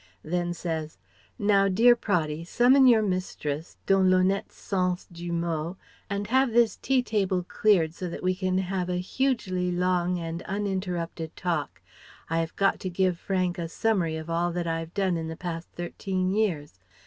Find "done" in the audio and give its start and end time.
14.95-15.17